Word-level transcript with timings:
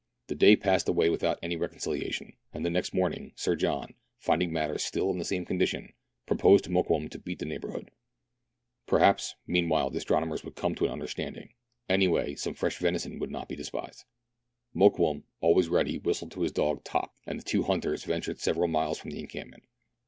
The 0.29 0.33
day 0.35 0.55
passed 0.55 0.89
away 0.89 1.11
without 1.11 1.37
any 1.43 1.55
reconciliation, 1.55 2.35
and 2.51 2.65
the 2.65 2.71
next 2.71 2.91
morning 2.91 3.33
Sir 3.35 3.55
John, 3.55 3.93
finding 4.17 4.51
matters 4.51 4.83
still 4.83 5.11
in 5.11 5.19
the 5.19 5.23
same 5.23 5.45
condition, 5.45 5.93
proposed 6.25 6.63
to 6.63 6.71
Mokoum 6.71 7.07
to 7.11 7.19
beat 7.19 7.37
the 7.37 7.45
neighbourhood. 7.45 7.91
Perhaps 8.87 9.35
meanwhile 9.45 9.91
the 9.91 9.99
astronomers 9.99 10.43
would 10.43 10.55
come 10.55 10.73
to 10.73 10.85
an 10.85 10.91
understanding: 10.91 11.53
any 11.87 12.07
way, 12.07 12.33
some 12.33 12.55
fresh 12.55 12.77
venison 12.79 13.19
would 13.19 13.29
not 13.29 13.47
be 13.47 13.55
despised. 13.55 14.05
Mokoum, 14.73 15.21
always 15.39 15.69
ready, 15.69 15.99
whistled 15.99 16.31
to 16.31 16.41
his 16.41 16.51
dog 16.51 16.83
Top, 16.83 17.13
and 17.27 17.39
the 17.39 17.43
two 17.45 17.61
hunters 17.61 18.03
ventured 18.03 18.39
several 18.39 18.67
miles 18.69 18.97
from 18.97 19.11
the 19.11 19.19
encampment. 19.19 19.65